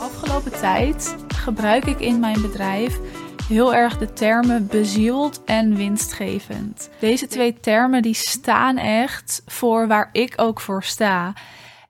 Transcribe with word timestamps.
afgelopen 0.00 0.52
tijd 0.60 1.16
gebruik 1.28 1.84
ik 1.84 2.00
in 2.00 2.20
mijn 2.20 2.40
bedrijf 2.40 2.98
heel 3.48 3.74
erg 3.74 3.98
de 3.98 4.12
termen 4.12 4.66
bezield 4.66 5.44
en 5.44 5.76
winstgevend. 5.76 6.90
Deze 6.98 7.26
twee 7.26 7.60
termen 7.60 8.02
die 8.02 8.14
staan 8.14 8.76
echt 8.76 9.42
voor 9.46 9.86
waar 9.86 10.08
ik 10.12 10.32
ook 10.36 10.60
voor 10.60 10.84
sta. 10.84 11.32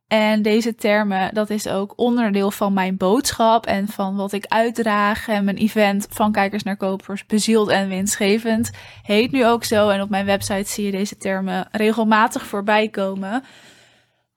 En 0.08 0.42
deze 0.42 0.74
termen, 0.74 1.34
dat 1.34 1.50
is 1.50 1.68
ook 1.68 1.92
onderdeel 1.96 2.50
van 2.50 2.72
mijn 2.72 2.96
boodschap 2.96 3.66
en 3.66 3.88
van 3.88 4.16
wat 4.16 4.32
ik 4.32 4.46
uitdraag. 4.46 5.28
En 5.28 5.44
mijn 5.44 5.56
event 5.56 6.06
van 6.10 6.32
kijkers 6.32 6.62
naar 6.62 6.76
kopers, 6.76 7.26
bezield 7.26 7.68
en 7.68 7.88
winstgevend, 7.88 8.70
heet 9.02 9.32
nu 9.32 9.46
ook 9.46 9.64
zo. 9.64 9.88
En 9.88 10.00
op 10.00 10.08
mijn 10.08 10.26
website 10.26 10.70
zie 10.70 10.84
je 10.84 10.90
deze 10.90 11.16
termen 11.16 11.68
regelmatig 11.70 12.46
voorbij 12.46 12.88
komen. 12.88 13.44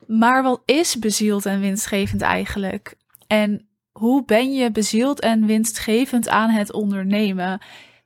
Maar 0.08 0.44
wat 0.44 0.62
is 0.66 1.00
bezield 1.00 1.46
en 1.46 1.60
winstgevend 1.60 2.22
eigenlijk? 2.22 2.96
En 3.28 3.68
hoe 3.92 4.26
ben 4.26 4.54
je 4.54 4.72
bezield 4.72 5.20
en 5.20 5.46
winstgevend 5.46 6.30
aan 6.30 6.50
het 6.50 6.74
ondernemen? 6.74 7.62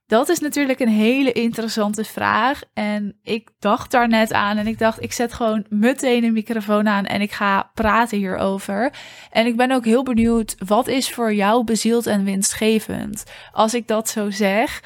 Dat 0.08 0.30
is 0.30 0.40
natuurlijk 0.40 0.80
een 0.80 0.88
hele 0.88 1.32
interessante 1.32 2.04
vraag. 2.04 2.62
En 2.74 3.20
ik 3.24 3.50
dacht 3.60 3.92
daar 3.92 4.08
net 4.08 4.34
aan 4.34 4.58
en 4.58 4.68
ik 4.68 4.80
dacht, 4.80 5.04
ik 5.04 5.14
zet 5.14 5.34
gewoon 5.34 5.66
meteen 5.70 6.24
een 6.24 6.34
microfoon 6.34 6.88
aan 6.88 7.06
en 7.06 7.22
ik 7.22 7.32
ga 7.32 7.72
praten 7.74 8.18
hierover. 8.18 8.94
En 9.32 9.46
ik 9.46 9.56
ben 9.56 9.72
ook 9.72 9.86
heel 9.86 10.04
benieuwd, 10.04 10.56
wat 10.66 10.88
is 10.88 11.12
voor 11.12 11.34
jou 11.34 11.64
bezield 11.64 12.06
en 12.06 12.24
winstgevend? 12.24 13.24
Als 13.52 13.74
ik 13.74 13.88
dat 13.88 14.10
zo 14.10 14.30
zeg, 14.30 14.84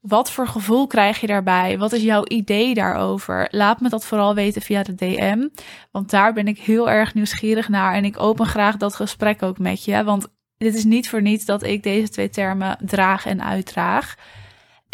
wat 0.00 0.30
voor 0.30 0.46
gevoel 0.46 0.86
krijg 0.86 1.20
je 1.20 1.26
daarbij? 1.26 1.78
Wat 1.78 1.92
is 1.92 2.02
jouw 2.02 2.24
idee 2.24 2.74
daarover? 2.74 3.48
Laat 3.50 3.80
me 3.80 3.88
dat 3.88 4.04
vooral 4.04 4.34
weten 4.34 4.62
via 4.62 4.82
de 4.82 4.94
DM, 4.94 5.48
want 5.90 6.10
daar 6.10 6.32
ben 6.32 6.46
ik 6.46 6.58
heel 6.58 6.90
erg 6.90 7.14
nieuwsgierig 7.14 7.68
naar 7.68 7.94
en 7.94 8.04
ik 8.04 8.20
open 8.20 8.46
graag 8.46 8.76
dat 8.76 8.94
gesprek 8.94 9.42
ook 9.42 9.58
met 9.58 9.84
je. 9.84 10.04
Want 10.04 10.26
dit 10.56 10.74
is 10.74 10.84
niet 10.84 11.08
voor 11.08 11.22
niets 11.22 11.44
dat 11.44 11.62
ik 11.62 11.82
deze 11.82 12.08
twee 12.08 12.28
termen 12.28 12.78
draag 12.80 13.26
en 13.26 13.44
uitdraag. 13.44 14.16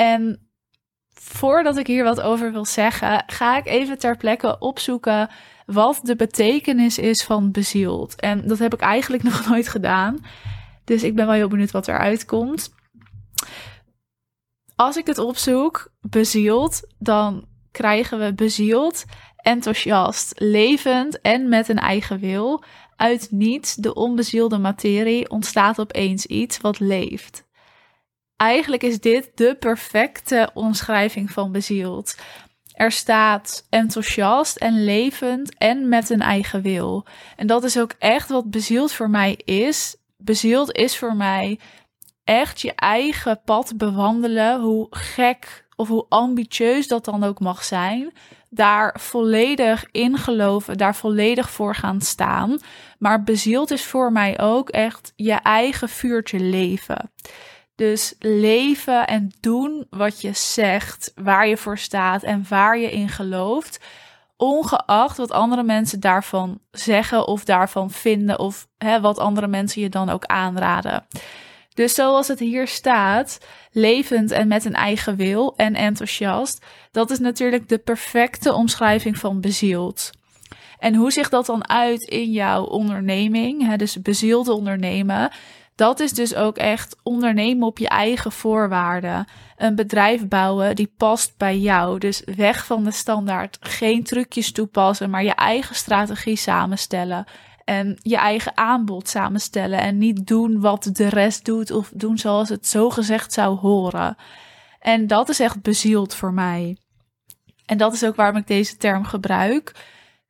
En 0.00 0.50
voordat 1.14 1.76
ik 1.76 1.86
hier 1.86 2.04
wat 2.04 2.20
over 2.20 2.52
wil 2.52 2.64
zeggen, 2.64 3.24
ga 3.26 3.56
ik 3.56 3.66
even 3.66 3.98
ter 3.98 4.16
plekke 4.16 4.58
opzoeken 4.58 5.30
wat 5.66 6.00
de 6.02 6.16
betekenis 6.16 6.98
is 6.98 7.24
van 7.24 7.50
bezield. 7.50 8.20
En 8.20 8.46
dat 8.48 8.58
heb 8.58 8.74
ik 8.74 8.80
eigenlijk 8.80 9.22
nog 9.30 9.48
nooit 9.48 9.68
gedaan. 9.68 10.24
Dus 10.84 11.02
ik 11.02 11.14
ben 11.14 11.26
wel 11.26 11.34
heel 11.34 11.48
benieuwd 11.48 11.70
wat 11.70 11.88
eruit 11.88 12.24
komt. 12.24 12.74
Als 14.76 14.96
ik 14.96 15.06
het 15.06 15.18
opzoek, 15.18 15.92
bezield, 16.00 16.80
dan 16.98 17.46
krijgen 17.70 18.18
we 18.18 18.34
bezield, 18.34 19.04
enthousiast, 19.36 20.32
levend 20.34 21.20
en 21.20 21.48
met 21.48 21.68
een 21.68 21.78
eigen 21.78 22.18
wil. 22.18 22.62
Uit 22.96 23.28
niets, 23.30 23.74
de 23.74 23.94
onbezielde 23.94 24.58
materie, 24.58 25.30
ontstaat 25.30 25.80
opeens 25.80 26.26
iets 26.26 26.60
wat 26.60 26.80
leeft. 26.80 27.47
Eigenlijk 28.38 28.82
is 28.82 29.00
dit 29.00 29.30
de 29.34 29.56
perfecte 29.58 30.50
omschrijving 30.54 31.30
van 31.30 31.52
bezield. 31.52 32.16
Er 32.72 32.92
staat 32.92 33.66
enthousiast 33.70 34.56
en 34.56 34.84
levend 34.84 35.54
en 35.56 35.88
met 35.88 36.10
een 36.10 36.20
eigen 36.20 36.62
wil. 36.62 37.06
En 37.36 37.46
dat 37.46 37.64
is 37.64 37.78
ook 37.78 37.94
echt 37.98 38.28
wat 38.28 38.50
bezield 38.50 38.92
voor 38.92 39.10
mij 39.10 39.32
is. 39.44 39.96
Bezield 40.16 40.72
is 40.72 40.98
voor 40.98 41.16
mij 41.16 41.58
echt 42.24 42.60
je 42.60 42.74
eigen 42.74 43.40
pad 43.44 43.72
bewandelen, 43.76 44.60
hoe 44.60 44.86
gek 44.90 45.66
of 45.76 45.88
hoe 45.88 46.06
ambitieus 46.08 46.88
dat 46.88 47.04
dan 47.04 47.24
ook 47.24 47.40
mag 47.40 47.64
zijn 47.64 48.12
daar 48.50 48.96
volledig 49.00 49.84
in 49.92 50.16
geloven, 50.16 50.76
daar 50.76 50.94
volledig 50.96 51.50
voor 51.50 51.74
gaan 51.74 52.00
staan. 52.00 52.58
Maar 52.98 53.22
bezield 53.22 53.70
is 53.70 53.84
voor 53.84 54.12
mij 54.12 54.40
ook 54.40 54.68
echt 54.68 55.12
je 55.16 55.32
eigen 55.32 55.88
vuurtje 55.88 56.40
leven. 56.40 57.10
Dus 57.78 58.14
leven 58.18 59.06
en 59.06 59.32
doen 59.40 59.86
wat 59.90 60.20
je 60.20 60.32
zegt, 60.32 61.12
waar 61.14 61.48
je 61.48 61.56
voor 61.56 61.78
staat 61.78 62.22
en 62.22 62.44
waar 62.48 62.78
je 62.78 62.90
in 62.90 63.08
gelooft. 63.08 63.80
Ongeacht 64.36 65.16
wat 65.16 65.30
andere 65.30 65.62
mensen 65.62 66.00
daarvan 66.00 66.60
zeggen 66.70 67.26
of 67.26 67.44
daarvan 67.44 67.90
vinden, 67.90 68.38
of 68.38 68.68
hè, 68.78 69.00
wat 69.00 69.18
andere 69.18 69.46
mensen 69.46 69.82
je 69.82 69.88
dan 69.88 70.08
ook 70.08 70.24
aanraden. 70.24 71.06
Dus 71.74 71.94
zoals 71.94 72.28
het 72.28 72.38
hier 72.38 72.68
staat, 72.68 73.38
levend 73.72 74.30
en 74.30 74.48
met 74.48 74.64
een 74.64 74.74
eigen 74.74 75.16
wil 75.16 75.54
en 75.56 75.74
enthousiast, 75.74 76.64
dat 76.90 77.10
is 77.10 77.18
natuurlijk 77.18 77.68
de 77.68 77.78
perfecte 77.78 78.52
omschrijving 78.52 79.18
van 79.18 79.40
bezield. 79.40 80.10
En 80.78 80.94
hoe 80.94 81.12
zicht 81.12 81.30
dat 81.30 81.46
dan 81.46 81.68
uit 81.68 82.02
in 82.02 82.30
jouw 82.30 82.64
onderneming, 82.64 83.66
hè, 83.66 83.76
dus 83.76 84.02
bezield 84.02 84.48
ondernemen? 84.48 85.30
Dat 85.78 86.00
is 86.00 86.12
dus 86.12 86.34
ook 86.34 86.56
echt 86.56 86.96
ondernemen 87.02 87.66
op 87.66 87.78
je 87.78 87.88
eigen 87.88 88.32
voorwaarden. 88.32 89.26
Een 89.56 89.74
bedrijf 89.74 90.28
bouwen 90.28 90.76
die 90.76 90.92
past 90.96 91.34
bij 91.36 91.58
jou. 91.58 91.98
Dus 91.98 92.22
weg 92.36 92.66
van 92.66 92.84
de 92.84 92.90
standaard. 92.90 93.58
Geen 93.60 94.04
trucjes 94.04 94.52
toepassen, 94.52 95.10
maar 95.10 95.24
je 95.24 95.34
eigen 95.34 95.74
strategie 95.74 96.36
samenstellen 96.36 97.24
en 97.64 97.98
je 98.02 98.16
eigen 98.16 98.56
aanbod 98.56 99.08
samenstellen 99.08 99.80
en 99.80 99.98
niet 99.98 100.26
doen 100.26 100.60
wat 100.60 100.90
de 100.92 101.08
rest 101.08 101.44
doet 101.44 101.70
of 101.70 101.90
doen 101.94 102.18
zoals 102.18 102.48
het 102.48 102.66
zo 102.66 102.90
gezegd 102.90 103.32
zou 103.32 103.58
horen. 103.58 104.16
En 104.80 105.06
dat 105.06 105.28
is 105.28 105.40
echt 105.40 105.62
bezield 105.62 106.14
voor 106.14 106.32
mij. 106.32 106.76
En 107.66 107.78
dat 107.78 107.92
is 107.92 108.04
ook 108.04 108.16
waarom 108.16 108.36
ik 108.36 108.46
deze 108.46 108.76
term 108.76 109.04
gebruik. 109.04 109.74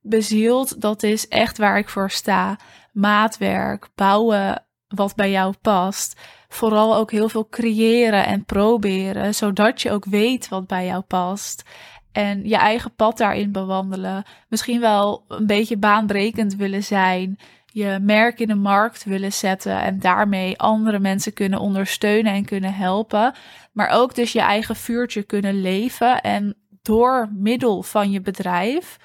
Bezield, 0.00 0.80
dat 0.80 1.02
is 1.02 1.28
echt 1.28 1.58
waar 1.58 1.78
ik 1.78 1.88
voor 1.88 2.10
sta. 2.10 2.58
Maatwerk, 2.92 3.88
bouwen 3.94 4.66
wat 4.88 5.14
bij 5.14 5.30
jou 5.30 5.54
past. 5.62 6.20
Vooral 6.48 6.96
ook 6.96 7.10
heel 7.10 7.28
veel 7.28 7.48
creëren 7.48 8.26
en 8.26 8.44
proberen, 8.44 9.34
zodat 9.34 9.82
je 9.82 9.90
ook 9.90 10.04
weet 10.04 10.48
wat 10.48 10.66
bij 10.66 10.86
jou 10.86 11.00
past 11.00 11.64
en 12.12 12.48
je 12.48 12.56
eigen 12.56 12.94
pad 12.94 13.18
daarin 13.18 13.52
bewandelen. 13.52 14.24
Misschien 14.48 14.80
wel 14.80 15.24
een 15.28 15.46
beetje 15.46 15.76
baanbrekend 15.76 16.54
willen 16.54 16.84
zijn. 16.84 17.38
Je 17.66 17.98
merk 18.02 18.40
in 18.40 18.48
de 18.48 18.54
markt 18.54 19.04
willen 19.04 19.32
zetten 19.32 19.80
en 19.80 19.98
daarmee 19.98 20.58
andere 20.58 20.98
mensen 20.98 21.32
kunnen 21.32 21.58
ondersteunen 21.58 22.32
en 22.32 22.44
kunnen 22.44 22.74
helpen. 22.74 23.34
Maar 23.72 23.88
ook 23.88 24.14
dus 24.14 24.32
je 24.32 24.40
eigen 24.40 24.76
vuurtje 24.76 25.22
kunnen 25.22 25.60
leven 25.60 26.20
en 26.20 26.56
door 26.82 27.28
middel 27.32 27.82
van 27.82 28.10
je 28.10 28.20
bedrijf 28.20 28.96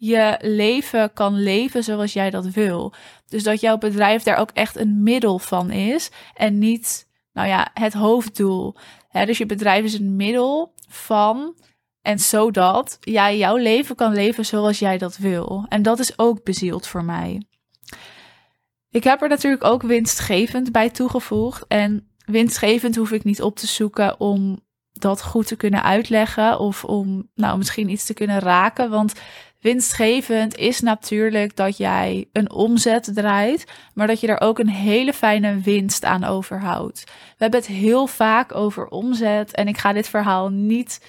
je 0.00 0.38
leven 0.40 1.12
kan 1.12 1.42
leven 1.42 1.84
zoals 1.84 2.12
jij 2.12 2.30
dat 2.30 2.46
wil. 2.46 2.92
Dus 3.26 3.42
dat 3.42 3.60
jouw 3.60 3.78
bedrijf 3.78 4.22
daar 4.22 4.36
ook 4.36 4.50
echt 4.50 4.76
een 4.76 5.02
middel 5.02 5.38
van 5.38 5.70
is 5.70 6.10
en 6.34 6.58
niet, 6.58 7.08
nou 7.32 7.48
ja, 7.48 7.70
het 7.74 7.92
hoofddoel. 7.92 8.74
dus 9.12 9.38
je 9.38 9.46
bedrijf 9.46 9.84
is 9.84 9.94
een 9.94 10.16
middel 10.16 10.72
van 10.88 11.54
en 12.02 12.18
zodat 12.18 12.98
jij 13.00 13.38
jouw 13.38 13.56
leven 13.56 13.96
kan 13.96 14.12
leven 14.14 14.46
zoals 14.46 14.78
jij 14.78 14.98
dat 14.98 15.16
wil. 15.16 15.64
En 15.68 15.82
dat 15.82 15.98
is 15.98 16.18
ook 16.18 16.44
bezield 16.44 16.86
voor 16.86 17.04
mij. 17.04 17.42
Ik 18.90 19.04
heb 19.04 19.22
er 19.22 19.28
natuurlijk 19.28 19.64
ook 19.64 19.82
winstgevend 19.82 20.72
bij 20.72 20.90
toegevoegd. 20.90 21.66
En 21.66 22.08
winstgevend 22.24 22.96
hoef 22.96 23.10
ik 23.10 23.24
niet 23.24 23.42
op 23.42 23.56
te 23.56 23.66
zoeken 23.66 24.20
om 24.20 24.60
dat 25.00 25.22
goed 25.22 25.46
te 25.46 25.56
kunnen 25.56 25.82
uitleggen 25.82 26.58
of 26.58 26.84
om 26.84 27.28
nou 27.34 27.58
misschien 27.58 27.88
iets 27.88 28.04
te 28.04 28.14
kunnen 28.14 28.38
raken. 28.38 28.90
Want 28.90 29.12
winstgevend 29.60 30.56
is 30.56 30.80
natuurlijk 30.80 31.56
dat 31.56 31.76
jij 31.76 32.28
een 32.32 32.50
omzet 32.50 33.10
draait, 33.14 33.64
maar 33.94 34.06
dat 34.06 34.20
je 34.20 34.26
er 34.26 34.40
ook 34.40 34.58
een 34.58 34.68
hele 34.68 35.12
fijne 35.12 35.60
winst 35.60 36.04
aan 36.04 36.24
overhoudt. 36.24 37.04
We 37.06 37.36
hebben 37.36 37.60
het 37.60 37.68
heel 37.68 38.06
vaak 38.06 38.54
over 38.54 38.86
omzet 38.86 39.54
en 39.54 39.68
ik 39.68 39.78
ga 39.78 39.92
dit 39.92 40.08
verhaal 40.08 40.48
niet 40.48 41.06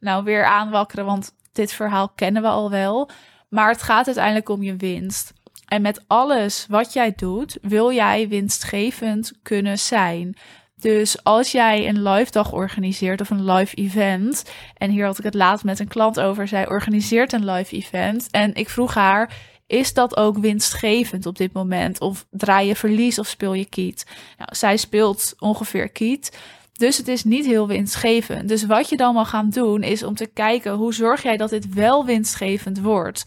nou 0.00 0.24
weer 0.24 0.44
aanwakkeren, 0.44 1.04
want 1.04 1.34
dit 1.52 1.72
verhaal 1.72 2.08
kennen 2.08 2.42
we 2.42 2.48
al 2.48 2.70
wel. 2.70 3.10
Maar 3.48 3.68
het 3.68 3.82
gaat 3.82 4.06
uiteindelijk 4.06 4.48
om 4.48 4.62
je 4.62 4.76
winst. 4.76 5.32
En 5.66 5.82
met 5.82 6.04
alles 6.06 6.66
wat 6.68 6.92
jij 6.92 7.12
doet, 7.16 7.58
wil 7.62 7.92
jij 7.92 8.28
winstgevend 8.28 9.32
kunnen 9.42 9.78
zijn. 9.78 10.36
Dus 10.80 11.24
als 11.24 11.52
jij 11.52 11.88
een 11.88 12.02
live 12.02 12.30
dag 12.30 12.52
organiseert 12.52 13.20
of 13.20 13.30
een 13.30 13.50
live 13.50 13.76
event, 13.76 14.44
en 14.74 14.90
hier 14.90 15.04
had 15.04 15.18
ik 15.18 15.24
het 15.24 15.34
laatst 15.34 15.64
met 15.64 15.78
een 15.78 15.88
klant 15.88 16.20
over, 16.20 16.48
zij 16.48 16.68
organiseert 16.68 17.32
een 17.32 17.44
live 17.44 17.76
event. 17.76 18.28
En 18.30 18.54
ik 18.54 18.68
vroeg 18.68 18.94
haar: 18.94 19.34
is 19.66 19.94
dat 19.94 20.16
ook 20.16 20.38
winstgevend 20.38 21.26
op 21.26 21.36
dit 21.36 21.52
moment? 21.52 22.00
Of 22.00 22.26
draai 22.30 22.66
je 22.66 22.76
verlies 22.76 23.18
of 23.18 23.26
speel 23.26 23.52
je 23.52 23.64
kiet? 23.64 24.06
Nou, 24.38 24.54
zij 24.54 24.76
speelt 24.76 25.34
ongeveer 25.38 25.88
kiet. 25.88 26.38
Dus 26.72 26.96
het 26.96 27.08
is 27.08 27.24
niet 27.24 27.46
heel 27.46 27.66
winstgevend. 27.66 28.48
Dus 28.48 28.66
wat 28.66 28.88
je 28.88 28.96
dan 28.96 29.14
mag 29.14 29.28
gaan 29.28 29.50
doen 29.50 29.82
is 29.82 30.02
om 30.02 30.14
te 30.14 30.26
kijken 30.26 30.72
hoe 30.72 30.94
zorg 30.94 31.22
jij 31.22 31.36
dat 31.36 31.50
dit 31.50 31.74
wel 31.74 32.04
winstgevend 32.04 32.80
wordt. 32.80 33.24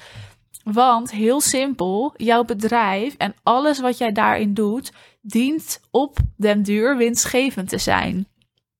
Want 0.64 1.12
heel 1.12 1.42
simpel, 1.42 2.14
jouw 2.18 2.44
bedrijf 2.44 3.16
en 3.18 3.36
alles 3.44 3.80
wat 3.80 3.98
jij 3.98 4.12
daarin 4.12 4.54
doet, 4.54 4.92
dient 5.22 5.82
op 5.92 6.18
den 6.38 6.64
duur 6.64 6.98
winstgevend 6.98 7.70
te 7.70 7.78
zijn. 7.78 8.28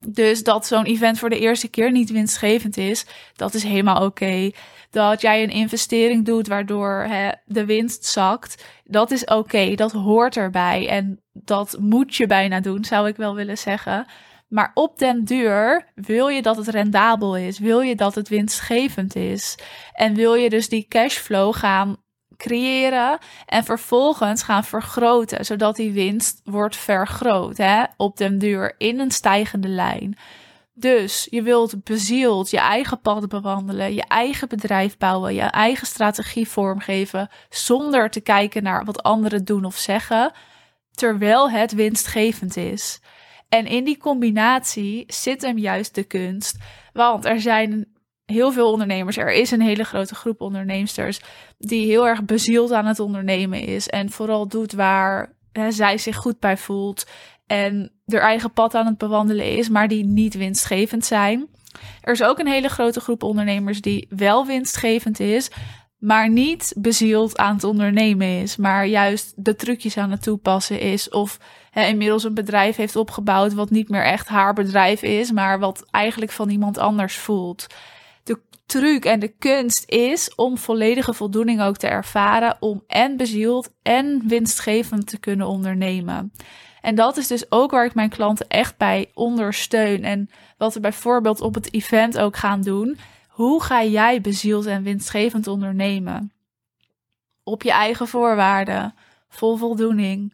Dus 0.08 0.44
dat 0.44 0.66
zo'n 0.66 0.86
event 0.86 1.20
voor 1.20 1.30
de 1.30 1.40
eerste 1.40 1.68
keer 1.68 1.92
niet 1.92 2.12
winstgevend 2.12 2.78
is, 2.78 3.06
dat 3.34 3.54
is 3.54 3.64
helemaal 3.64 4.06
oké. 4.06 4.52
Dat 4.90 5.22
jij 5.22 5.44
een 5.44 5.50
investering 5.50 6.26
doet 6.26 6.48
waardoor 6.48 7.06
hè, 7.10 7.30
de 7.46 7.66
winst 7.66 8.06
zakt, 8.06 8.66
dat 8.84 9.12
is 9.12 9.26
oké. 9.26 9.76
Dat 9.76 9.92
hoort 9.92 10.38
erbij 10.38 10.88
en 10.90 11.22
dat 11.32 11.78
moet 11.80 12.16
je 12.16 12.28
bijna 12.28 12.60
doen, 12.60 12.86
zou 12.86 13.08
ik 13.08 13.16
wel 13.16 13.36
willen 13.36 13.58
zeggen. 13.58 14.06
Maar 14.48 14.72
op 14.74 15.00
den 15.00 15.24
duur 15.24 15.92
wil 15.96 16.28
je 16.28 16.42
dat 16.42 16.58
het 16.58 16.68
rendabel 16.68 17.38
is, 17.38 17.60
wil 17.60 17.80
je 17.80 17.96
dat 17.96 18.16
het 18.16 18.30
winstgevend 18.30 19.16
is. 19.16 19.58
En 19.94 20.14
wil 20.16 20.34
je 20.34 20.50
dus 20.50 20.70
die 20.70 20.86
cashflow 20.88 21.56
gaan 21.56 21.98
creëren 22.40 23.18
en 23.46 23.64
vervolgens 23.64 24.44
gaan 24.44 24.64
vergroten, 24.64 25.46
zodat 25.46 25.76
die 25.76 25.92
winst 25.92 26.42
wordt 26.44 26.76
vergroot 26.76 27.58
hè, 27.58 27.84
op 27.98 28.18
den 28.18 28.38
duur 28.38 28.76
in 28.78 29.00
een 29.00 29.12
stijgende 29.12 29.68
lijn. 29.68 30.18
Dus 30.74 31.28
je 31.30 31.42
wilt 31.42 31.84
bezield 31.84 32.50
je 32.50 32.60
eigen 32.60 33.02
pad 33.02 33.28
bewandelen, 33.28 33.94
je 33.94 34.04
eigen 34.08 34.48
bedrijf 34.48 34.98
bouwen, 34.98 35.34
je 35.34 35.42
eigen 35.42 35.88
strategie 35.88 36.48
vormgeven, 36.48 37.30
zonder 37.50 38.10
te 38.10 38.22
kijken 38.22 38.64
naar 38.64 38.86
wat 38.86 39.04
anderen 39.04 39.46
doen 39.46 39.66
of 39.66 39.76
zeggen, 39.76 40.32
terwijl 40.92 41.52
het 41.52 41.74
winstgevend 41.74 42.58
is. 42.58 43.02
En 43.50 43.66
in 43.66 43.84
die 43.84 43.98
combinatie 43.98 45.04
zit 45.08 45.42
hem 45.42 45.58
juist 45.58 45.96
de 45.96 46.04
kunst. 46.04 46.58
Want 46.94 47.26
er 47.26 47.42
zijn 47.42 47.88
heel 48.30 48.52
veel 48.52 48.72
ondernemers. 48.72 49.18
Er 49.18 49.32
is 49.32 49.52
een 49.52 49.62
hele 49.62 49.84
grote 49.84 50.16
groep 50.16 50.42
onderneemsters 50.42 51.22
die 51.58 51.86
heel 51.86 52.08
erg 52.08 52.24
bezield 52.24 52.72
aan 52.72 52.86
het 52.86 53.00
ondernemen 53.00 53.62
is. 53.62 53.88
En 53.88 54.10
vooral 54.10 54.48
doet 54.48 54.74
waar 54.74 55.34
hè, 55.52 55.72
zij 55.72 55.98
zich 55.98 56.16
goed 56.16 56.40
bij 56.40 56.58
voelt. 56.58 57.06
En 57.48 57.92
haar 58.06 58.22
eigen 58.22 58.54
pad 58.54 58.76
aan 58.76 58.86
het 58.86 58.98
bewandelen 58.98 59.58
is, 59.58 59.70
maar 59.70 59.88
die 59.88 60.06
niet 60.06 60.34
winstgevend 60.34 61.06
zijn. 61.06 61.48
Er 62.02 62.14
is 62.14 62.24
ook 62.24 62.40
een 62.40 62.48
hele 62.48 62.70
grote 62.70 63.00
groep 63.00 63.24
ondernemers 63.24 63.82
die 63.82 64.08
wel 64.10 64.46
winstgevend 64.46 65.20
is, 65.20 65.52
maar 65.98 66.30
niet 66.30 66.74
bezield 66.78 67.38
aan 67.38 67.54
het 67.54 67.64
ondernemen 67.64 68.42
is, 68.42 68.56
maar 68.56 68.86
juist 68.86 69.34
de 69.36 69.56
trucjes 69.56 69.98
aan 69.98 70.12
het 70.12 70.22
toepassen 70.24 70.80
is. 70.80 71.10
Of 71.10 71.38
inmiddels 71.74 72.24
een 72.24 72.34
bedrijf 72.34 72.76
heeft 72.76 72.96
opgebouwd 72.96 73.54
wat 73.54 73.70
niet 73.70 73.90
meer 73.90 74.04
echt 74.04 74.28
haar 74.28 74.54
bedrijf 74.54 75.02
is, 75.02 75.32
maar 75.32 75.60
wat 75.60 75.86
eigenlijk 75.92 76.32
van 76.32 76.50
iemand 76.50 76.78
anders 76.78 77.18
voelt 77.18 77.68
truc 78.70 79.06
en 79.06 79.20
de 79.20 79.28
kunst 79.28 79.90
is 79.90 80.36
om 80.36 80.58
volledige 80.58 81.14
voldoening 81.14 81.62
ook 81.62 81.78
te 81.78 81.88
ervaren, 81.88 82.58
om 82.60 82.84
en 82.88 83.18
bezield 83.18 83.74
en 83.82 84.28
winstgevend 84.28 85.08
te 85.08 85.20
kunnen 85.20 85.48
ondernemen. 85.48 86.32
En 86.82 86.96
dat 86.96 87.18
is 87.18 87.28
dus 87.28 87.52
ook 87.52 87.72
waar 87.72 87.86
ik 87.86 87.94
mijn 87.94 88.10
klanten 88.10 88.48
echt 88.48 88.78
bij 88.78 89.12
ondersteun. 89.14 90.04
En 90.04 90.30
wat 90.58 90.74
we 90.74 90.80
bijvoorbeeld 90.80 91.42
op 91.42 91.54
het 91.54 91.74
event 91.74 92.18
ook 92.20 92.38
gaan 92.38 92.62
doen. 92.62 92.98
Hoe 93.28 93.64
ga 93.64 93.84
jij 93.84 94.22
bezield 94.22 94.66
en 94.66 94.84
winstgevend 94.84 95.48
ondernemen? 95.48 96.32
Op 97.44 97.64
je 97.64 97.72
eigen 97.72 98.08
voorwaarden, 98.08 98.96
vol 99.30 99.56
voldoening, 99.56 100.34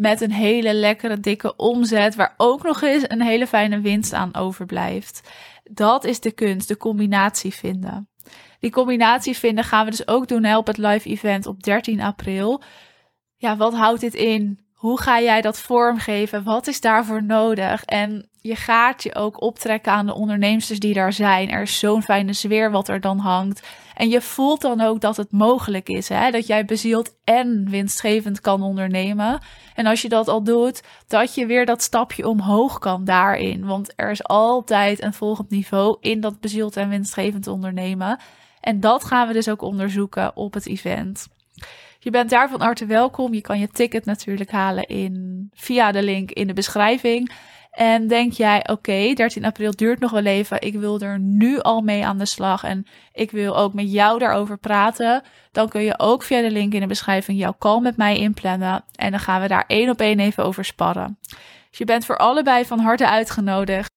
met 0.00 0.20
een 0.20 0.32
hele 0.32 0.74
lekkere 0.74 1.20
dikke 1.20 1.56
omzet, 1.56 2.14
waar 2.14 2.34
ook 2.36 2.62
nog 2.62 2.82
eens 2.82 3.04
een 3.06 3.22
hele 3.22 3.46
fijne 3.46 3.80
winst 3.80 4.12
aan 4.12 4.34
overblijft. 4.34 5.30
Dat 5.64 6.04
is 6.04 6.20
de 6.20 6.30
kunst, 6.30 6.68
de 6.68 6.76
combinatie 6.76 7.54
vinden. 7.54 8.08
Die 8.60 8.70
combinatie 8.70 9.36
vinden 9.36 9.64
gaan 9.64 9.84
we 9.84 9.90
dus 9.90 10.08
ook 10.08 10.28
doen 10.28 10.54
op 10.54 10.66
het 10.66 10.76
live 10.76 11.08
event 11.08 11.46
op 11.46 11.62
13 11.62 12.00
april. 12.00 12.62
Ja, 13.36 13.56
wat 13.56 13.74
houdt 13.74 14.00
dit 14.00 14.14
in? 14.14 14.60
Hoe 14.72 15.00
ga 15.00 15.20
jij 15.20 15.40
dat 15.40 15.60
vormgeven? 15.60 16.44
Wat 16.44 16.66
is 16.66 16.80
daarvoor 16.80 17.24
nodig? 17.24 17.84
En 17.84 18.29
je 18.42 18.56
gaat 18.56 19.02
je 19.02 19.14
ook 19.14 19.42
optrekken 19.42 19.92
aan 19.92 20.06
de 20.06 20.14
ondernemers 20.14 20.66
die 20.66 20.94
daar 20.94 21.12
zijn. 21.12 21.50
Er 21.50 21.62
is 21.62 21.78
zo'n 21.78 22.02
fijne 22.02 22.32
sfeer 22.32 22.70
wat 22.70 22.88
er 22.88 23.00
dan 23.00 23.18
hangt. 23.18 23.66
En 23.94 24.08
je 24.08 24.20
voelt 24.20 24.60
dan 24.60 24.80
ook 24.80 25.00
dat 25.00 25.16
het 25.16 25.32
mogelijk 25.32 25.88
is. 25.88 26.08
Hè? 26.08 26.30
Dat 26.30 26.46
jij 26.46 26.64
bezield 26.64 27.14
en 27.24 27.70
winstgevend 27.70 28.40
kan 28.40 28.62
ondernemen. 28.62 29.40
En 29.74 29.86
als 29.86 30.02
je 30.02 30.08
dat 30.08 30.28
al 30.28 30.42
doet, 30.42 30.82
dat 31.06 31.34
je 31.34 31.46
weer 31.46 31.66
dat 31.66 31.82
stapje 31.82 32.28
omhoog 32.28 32.78
kan 32.78 33.04
daarin. 33.04 33.66
Want 33.66 33.92
er 33.96 34.10
is 34.10 34.24
altijd 34.24 35.02
een 35.02 35.14
volgend 35.14 35.50
niveau 35.50 35.96
in 36.00 36.20
dat 36.20 36.40
bezield 36.40 36.76
en 36.76 36.88
winstgevend 36.88 37.46
ondernemen. 37.46 38.20
En 38.60 38.80
dat 38.80 39.04
gaan 39.04 39.26
we 39.26 39.32
dus 39.32 39.48
ook 39.48 39.62
onderzoeken 39.62 40.36
op 40.36 40.54
het 40.54 40.66
event. 40.66 41.28
Je 41.98 42.10
bent 42.10 42.30
daar 42.30 42.48
van 42.48 42.60
harte 42.60 42.86
welkom. 42.86 43.34
Je 43.34 43.40
kan 43.40 43.58
je 43.58 43.68
ticket 43.68 44.04
natuurlijk 44.04 44.50
halen 44.50 44.86
in, 44.86 45.48
via 45.54 45.92
de 45.92 46.02
link 46.02 46.30
in 46.30 46.46
de 46.46 46.52
beschrijving. 46.52 47.32
En 47.70 48.06
denk 48.08 48.32
jij, 48.32 48.68
oké, 48.68 49.12
13 49.14 49.44
april 49.44 49.70
duurt 49.70 50.00
nog 50.00 50.10
wel 50.10 50.24
even. 50.24 50.60
Ik 50.60 50.74
wil 50.74 51.00
er 51.00 51.18
nu 51.18 51.60
al 51.60 51.80
mee 51.80 52.06
aan 52.06 52.18
de 52.18 52.26
slag. 52.26 52.64
En 52.64 52.86
ik 53.12 53.30
wil 53.30 53.56
ook 53.56 53.74
met 53.74 53.92
jou 53.92 54.18
daarover 54.18 54.58
praten. 54.58 55.22
Dan 55.52 55.68
kun 55.68 55.82
je 55.82 55.98
ook 55.98 56.22
via 56.22 56.40
de 56.40 56.50
link 56.50 56.72
in 56.72 56.80
de 56.80 56.86
beschrijving 56.86 57.38
jouw 57.38 57.54
call 57.58 57.80
met 57.80 57.96
mij 57.96 58.16
inplannen. 58.16 58.84
En 58.94 59.10
dan 59.10 59.20
gaan 59.20 59.40
we 59.40 59.48
daar 59.48 59.64
één 59.66 59.90
op 59.90 60.00
één 60.00 60.18
even 60.18 60.44
over 60.44 60.64
sparren. 60.64 61.18
Dus 61.68 61.78
je 61.78 61.84
bent 61.84 62.04
voor 62.04 62.16
allebei 62.16 62.64
van 62.64 62.78
harte 62.78 63.08
uitgenodigd. 63.08 63.88